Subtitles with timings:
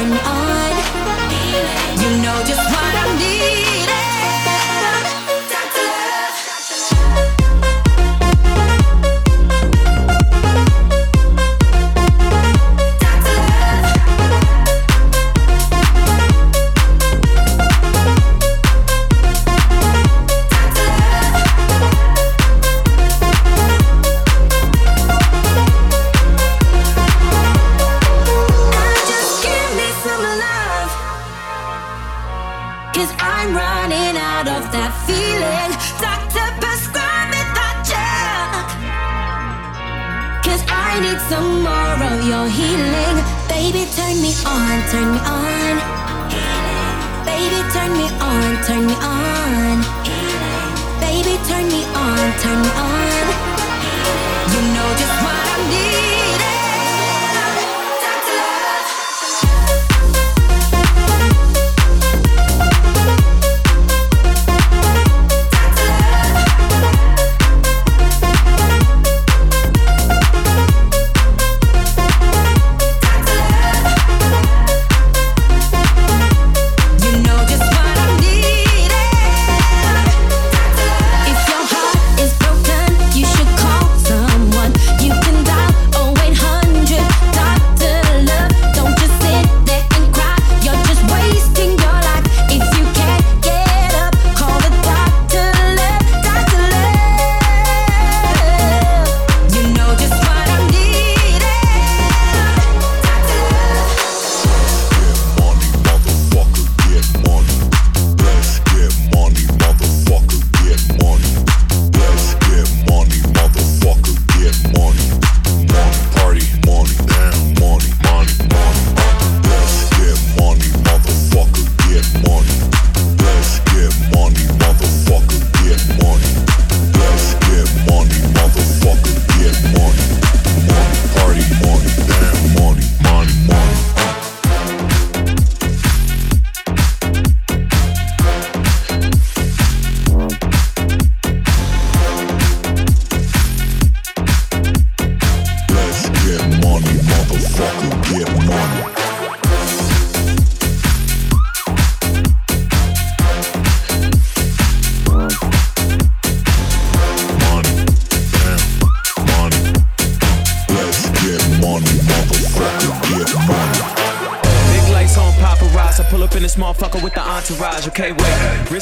[0.00, 0.47] and me on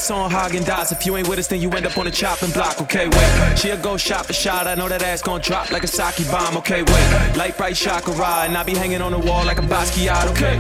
[0.08, 0.92] On Häagen-Dazs.
[0.92, 2.80] If you ain't with us, then you end up on the chopping block.
[2.80, 3.58] Okay, wait.
[3.58, 4.68] She'll go shot for shot.
[4.68, 6.56] I know that ass gon' drop like a sake bomb.
[6.58, 7.06] Okay, wait.
[7.36, 8.14] Light bright chakra,
[8.46, 10.30] and I be hanging on the wall like a Basquiat.
[10.30, 10.54] Okay.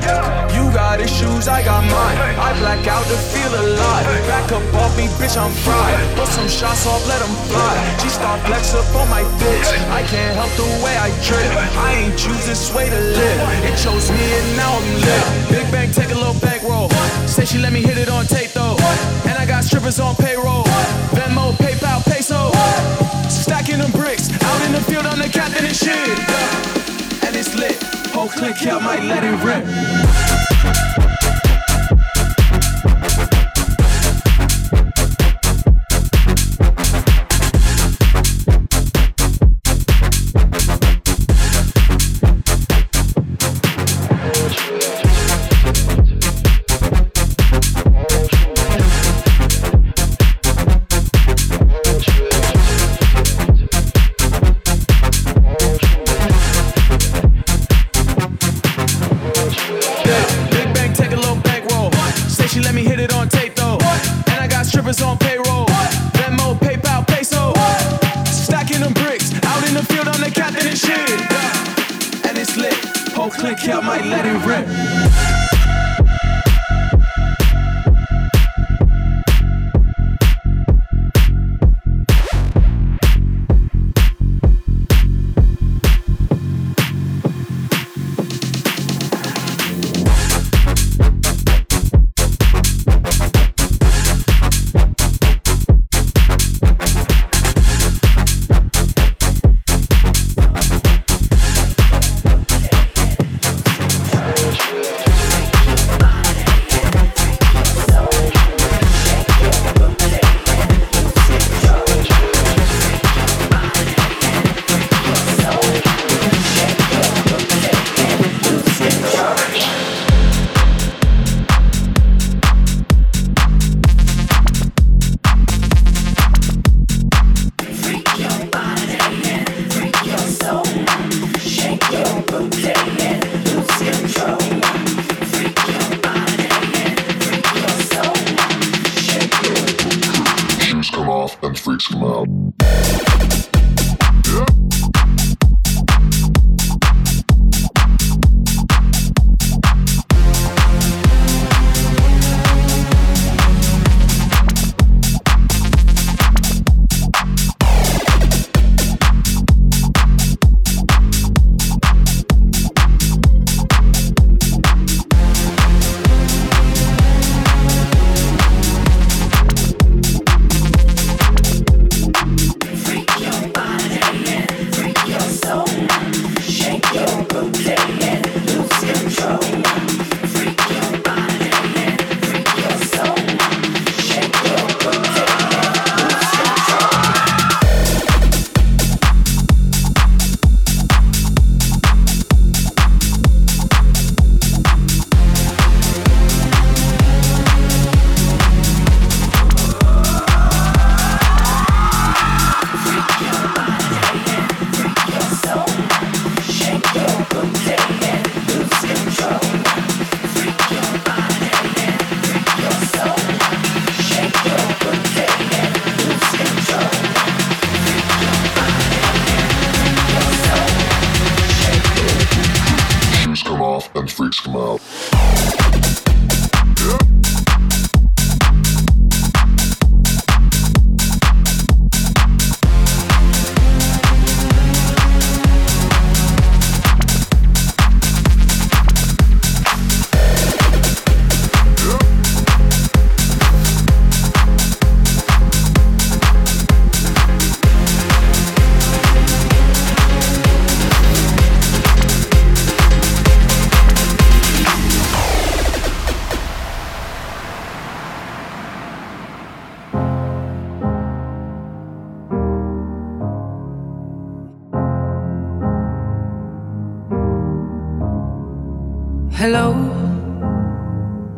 [0.50, 2.18] You got issues, I got mine.
[2.42, 4.06] I black out to feel alive.
[4.26, 5.94] Back up off me, bitch, I'm fried.
[6.18, 7.74] Put some shots off, let them fly.
[8.02, 9.68] She start flex up on my bitch.
[9.94, 11.46] I can't help the way I trip.
[11.78, 13.38] I ain't choose this way to live.
[13.62, 15.24] It chose me and now I'm lit.
[15.54, 16.90] Big bang, take a little bankroll.
[17.30, 18.74] Say she let me hit it on tape though.
[19.66, 20.62] Strippers on payroll.
[21.10, 22.52] Venmo, PayPal, peso.
[23.28, 24.30] Stacking them bricks.
[24.44, 25.96] Out in the field, I'm the captain and shit.
[27.26, 27.82] And it's lit.
[28.12, 31.05] Whole click, y'all might let it rip.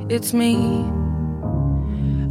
[0.09, 0.55] It's me.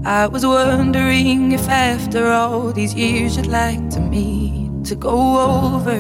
[0.06, 5.18] I was wondering if after all these years you'd like to meet to go
[5.76, 6.00] over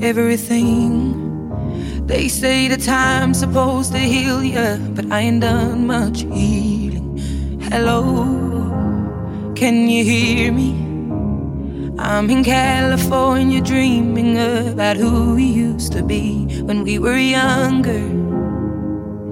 [0.00, 0.86] everything.
[2.06, 7.18] They say the time's supposed to heal you, but I ain't done much healing.
[7.62, 8.04] Hello,
[9.56, 10.70] can you hear me?
[11.98, 18.15] I'm in California dreaming about who we used to be when we were younger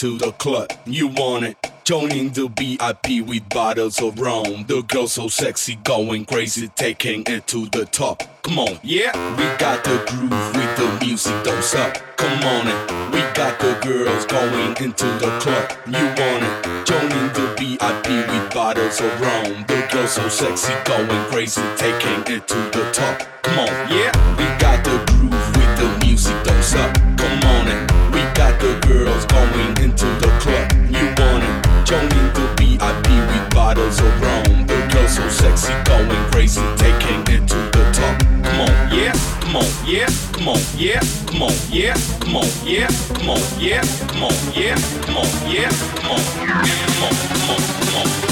[0.00, 0.72] To the club.
[0.86, 1.72] You want it?
[1.84, 4.64] Joining the VIP with bottles of rum.
[4.66, 8.22] The girl so sexy, going crazy, taking it to the top.
[8.42, 11.98] Come on, yeah, we got the groove with the music, don't stop.
[12.16, 13.12] Come on, it.
[13.12, 15.70] we got the girls going into the club.
[15.86, 16.86] You want it?
[16.86, 19.66] Joining the VIP with bottles of rum.
[19.68, 23.20] The girl so sexy, going crazy, taking it to the top.
[23.42, 27.19] Come on, yeah, we got the groove with the music, don't stop.
[28.60, 30.70] The girls going into the club.
[30.92, 31.86] You want it?
[31.86, 34.66] Joining the VIP with bottles of rum.
[34.66, 38.20] The girl so sexy, going crazy, taking it to the top.
[38.44, 42.88] Come on, yeah, come on, yeah, come on, yeah, come on, yeah, come on, yeah,
[43.14, 47.62] come on, yeah, come on, yeah, come on, yeah, come on, come on, come on,
[47.80, 48.29] come on,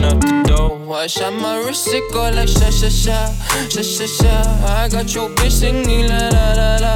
[0.00, 0.92] ran the dough.
[0.92, 3.32] I shot my wrist, it go like sha sha sha,
[3.68, 4.66] sha sha sha.
[4.66, 6.94] I got your bitch singing la la la la,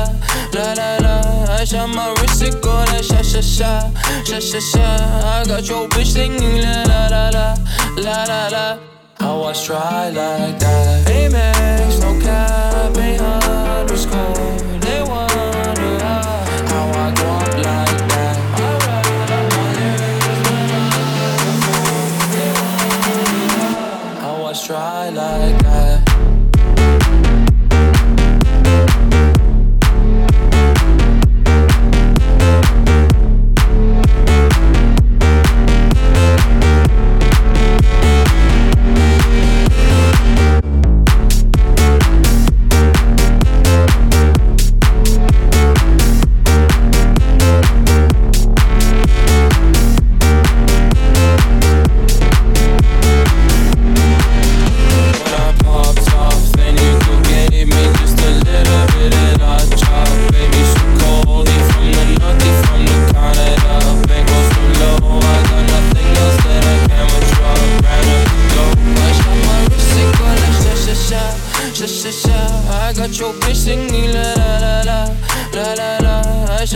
[0.53, 1.55] la la la.
[1.55, 3.91] I shot my wrist, it go like sha sha sha,
[4.25, 4.87] sha sha sha.
[5.35, 7.55] I got your bitch singing la la la la,
[7.97, 8.79] la la la.
[9.21, 11.07] I was dry like that.
[11.07, 13.40] Amex, no cap, ain't.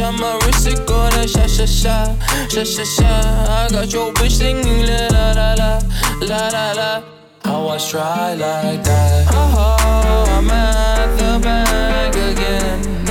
[0.05, 3.49] shot, my wrist it go that shot, shot, shot, shot, shot, shot.
[3.49, 5.81] I got your bitch singing la la la la
[6.21, 7.03] la la la.
[7.45, 9.29] How I try like that?
[9.33, 13.04] Oh, I'm at the bank again.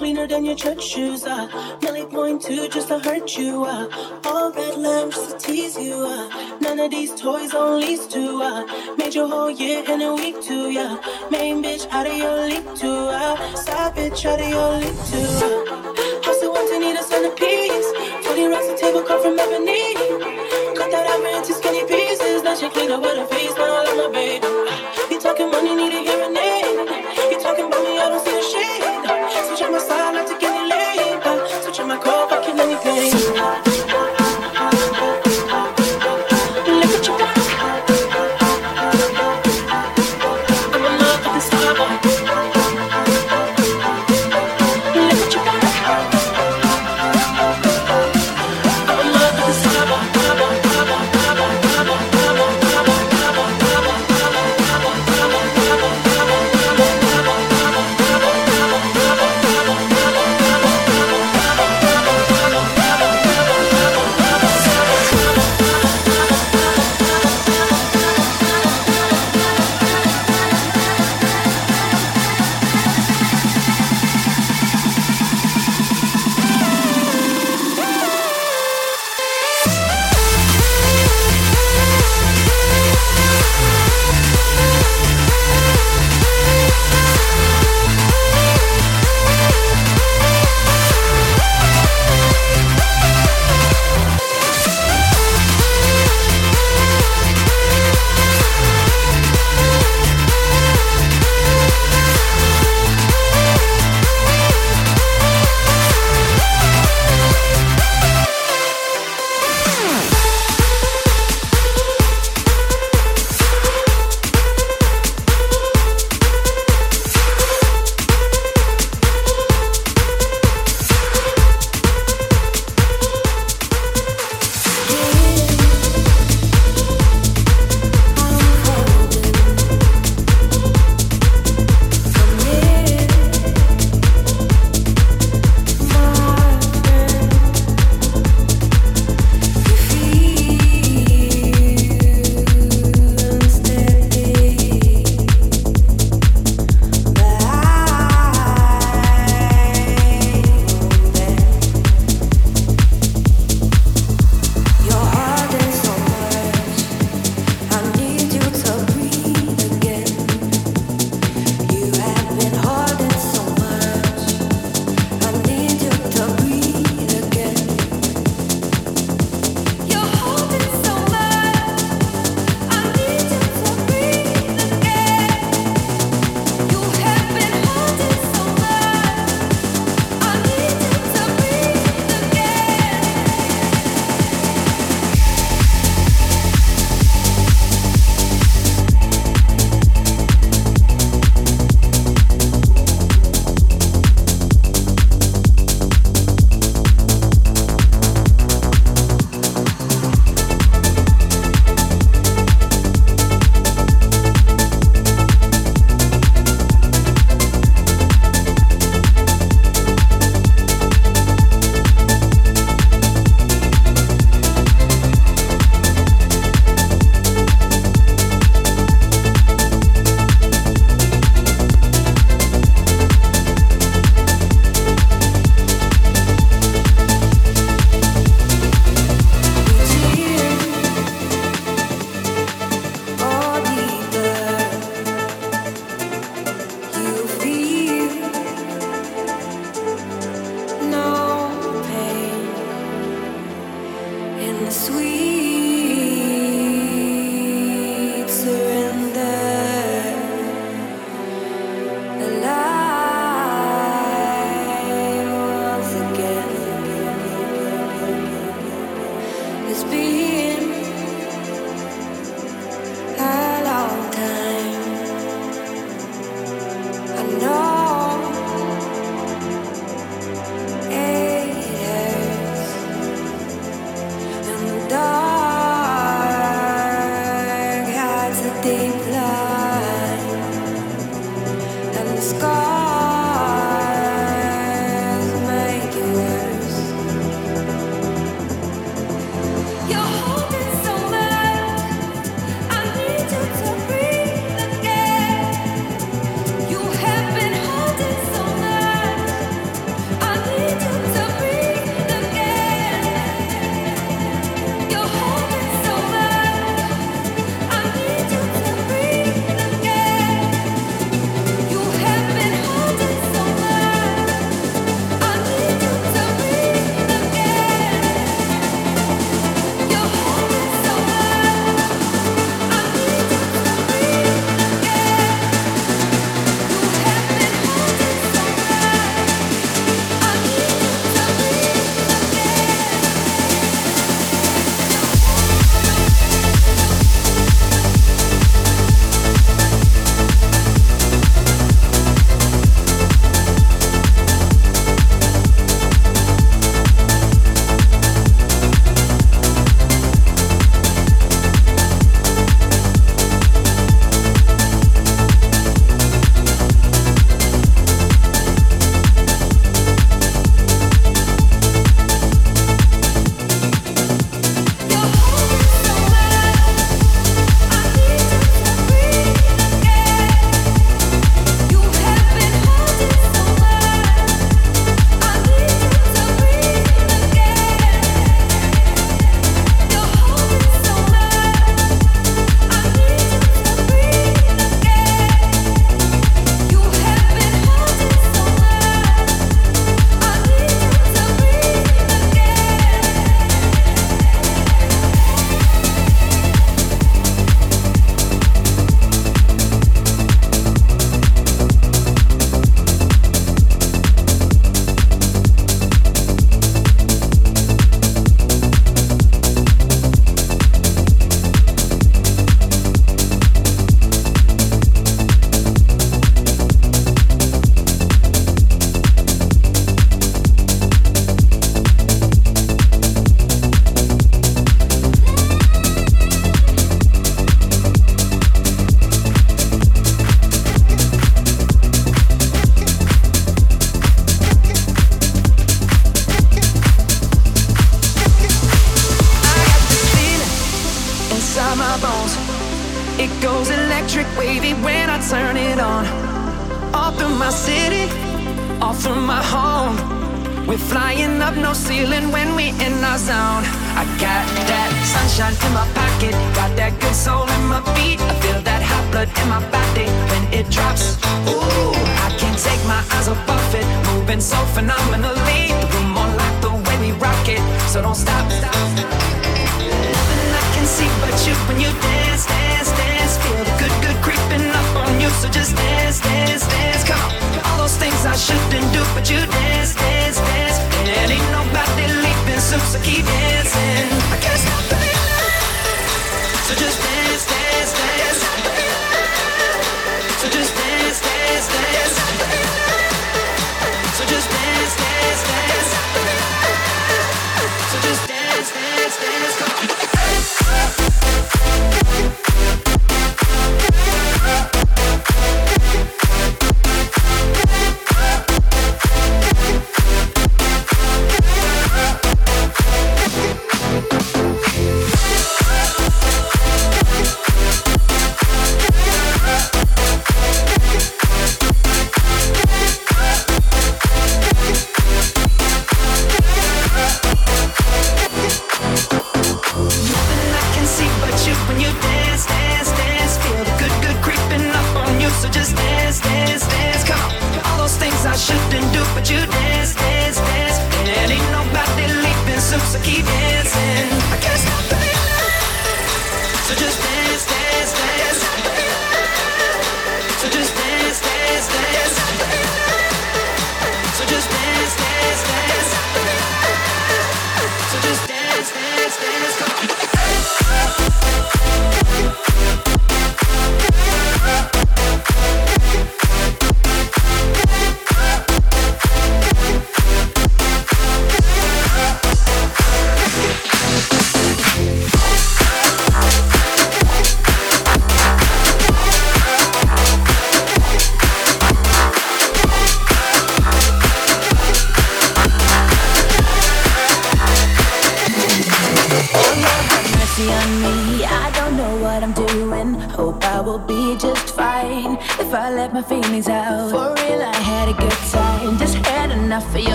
[0.00, 1.26] Cleaner than your church shoes.
[1.26, 1.46] Uh.
[1.82, 3.64] Millie point two just to hurt you.
[3.66, 3.86] Uh.
[4.24, 5.92] All red lamps just to tease you.
[5.92, 6.56] Uh.
[6.62, 8.22] None of these toys on lease to.
[8.40, 8.96] Uh.
[8.96, 10.70] Made your whole year in a week too.
[10.70, 10.96] Yeah.
[11.30, 13.00] Main bitch out of your league too.
[13.12, 13.36] Uh.
[13.54, 15.32] Side bitch out of your league too.
[15.44, 16.24] Uh.
[16.24, 17.88] House it wants to need a centerpiece.
[18.24, 19.92] 20 racks a table cut from ebony.
[20.80, 22.42] Cut that out into skinny pieces.
[22.42, 23.54] Now she clean up with her face.
[23.54, 24.46] Now I love my baby.
[25.12, 27.32] You talking money, need a hearing aid.
[27.32, 28.89] You talking about me, I don't see a shade.
[29.60, 31.62] Switch on my side, not get any laid.
[31.62, 33.69] Switch on my core, fucking anything.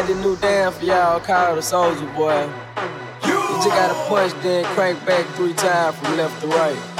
[0.00, 2.48] got the new dance for y'all called the Soldier Boy.
[3.26, 3.32] You
[3.62, 6.99] just gotta punch, then crank back three times from left to right.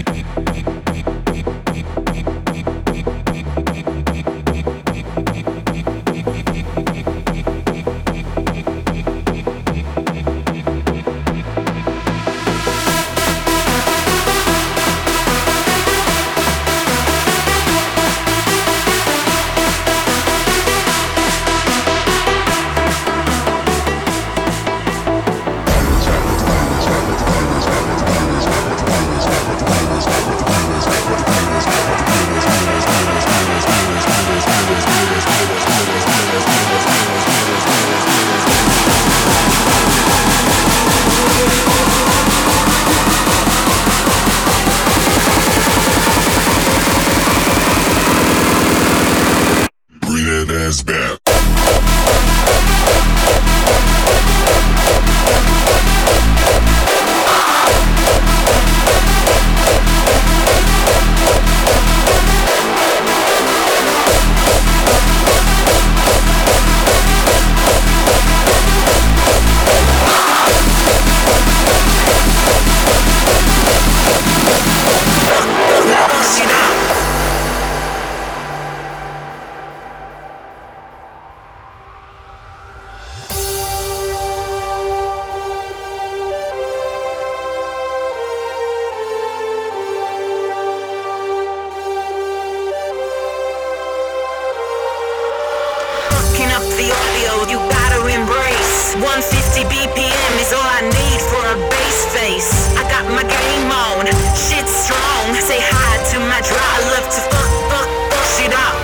[96.81, 98.97] The audio, you gotta embrace.
[98.97, 102.73] 150 BPM is all I need for a bass face.
[102.73, 105.29] I got my game on, shit strong.
[105.37, 108.77] Say hi to my dry, I love to fuck, fuck, fuck shit up.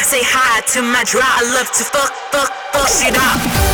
[0.00, 3.73] Say hi to my dry, I love to fuck, fuck, fuck shit up.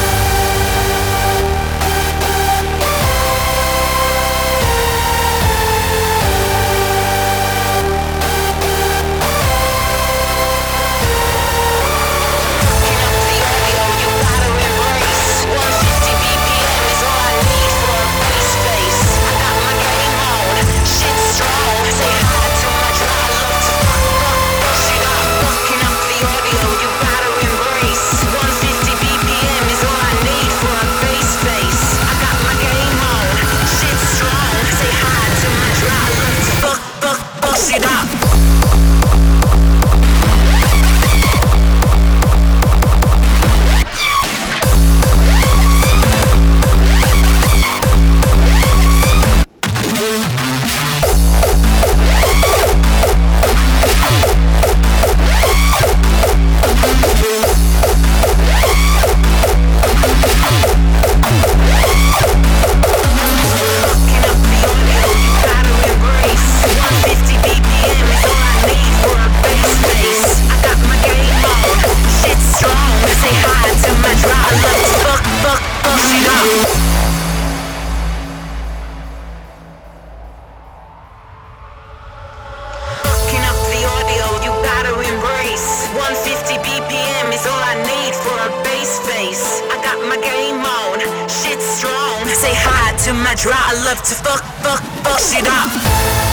[92.60, 93.56] Say hi to my drop.
[93.56, 96.29] I love to fuck, fuck, fuck shit up.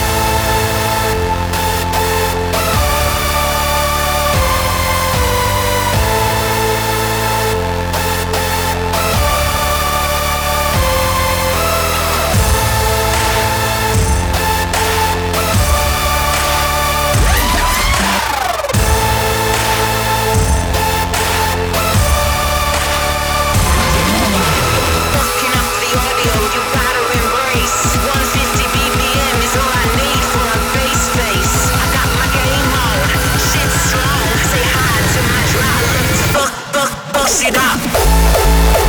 [37.38, 38.87] Atlântida.